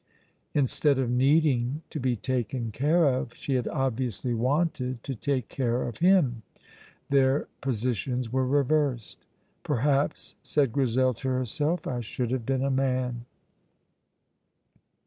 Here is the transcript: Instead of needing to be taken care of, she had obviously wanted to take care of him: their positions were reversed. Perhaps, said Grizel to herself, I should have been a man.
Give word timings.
Instead 0.55 0.97
of 0.97 1.11
needing 1.11 1.83
to 1.91 1.99
be 1.99 2.15
taken 2.15 2.71
care 2.71 3.05
of, 3.05 3.35
she 3.35 3.53
had 3.53 3.67
obviously 3.67 4.33
wanted 4.33 5.03
to 5.03 5.13
take 5.13 5.47
care 5.47 5.83
of 5.83 5.97
him: 5.99 6.41
their 7.11 7.47
positions 7.61 8.33
were 8.33 8.47
reversed. 8.47 9.27
Perhaps, 9.61 10.37
said 10.41 10.71
Grizel 10.71 11.13
to 11.13 11.27
herself, 11.29 11.85
I 11.85 11.99
should 11.99 12.31
have 12.31 12.47
been 12.47 12.63
a 12.63 12.71
man. 12.71 13.25